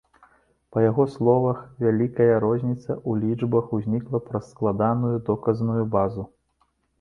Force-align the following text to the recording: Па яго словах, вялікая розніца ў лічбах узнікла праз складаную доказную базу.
Па 0.75 0.79
яго 0.83 1.03
словах, 1.15 1.59
вялікая 1.83 2.35
розніца 2.45 2.89
ў 3.09 3.27
лічбах 3.27 3.69
узнікла 3.79 4.23
праз 4.31 4.49
складаную 4.55 5.13
доказную 5.29 5.83
базу. 5.99 6.27